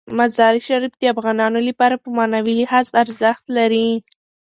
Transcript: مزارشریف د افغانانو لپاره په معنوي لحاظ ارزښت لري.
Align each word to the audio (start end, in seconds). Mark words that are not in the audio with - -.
مزارشریف 0.19 0.93
د 0.99 1.03
افغانانو 1.13 1.59
لپاره 1.69 1.95
په 2.03 2.09
معنوي 2.17 2.53
لحاظ 2.61 2.87
ارزښت 3.01 3.45
لري. 3.57 3.89